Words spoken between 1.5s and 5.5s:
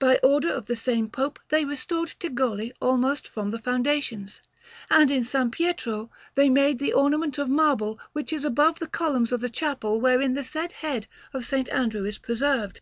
they restored Tigoli almost from the foundations; and in S.